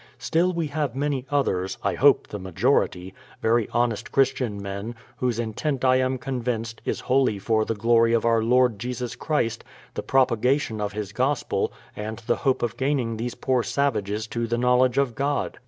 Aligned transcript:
Still 0.17 0.51
we 0.51 0.65
have 0.65 0.95
many 0.95 1.27
others,— 1.29 1.77
I 1.83 1.93
hope 1.93 2.25
the 2.25 2.39
majority,— 2.39 3.13
very 3.43 3.69
honest 3.71 4.11
Christian 4.11 4.59
men, 4.59 4.95
whose 5.17 5.37
intent 5.37 5.85
I 5.85 5.97
am 5.97 6.17
convinced, 6.17 6.81
is 6.85 7.01
wholly 7.01 7.37
for 7.37 7.65
the 7.65 7.75
glory 7.75 8.13
of 8.13 8.25
Our 8.25 8.41
Lord 8.41 8.79
Jesus 8.79 9.15
Christ, 9.15 9.63
the 9.93 10.01
propagation 10.01 10.81
of 10.81 10.93
His 10.93 11.13
gospel, 11.13 11.71
and 11.95 12.17
the 12.25 12.37
hope 12.37 12.63
of 12.63 12.77
gaining 12.77 13.17
these 13.17 13.35
poor 13.35 13.61
savages 13.61 14.25
to 14.29 14.47
the 14.47 14.57
knowledge 14.57 14.97
of 14.97 15.13
God. 15.13 15.59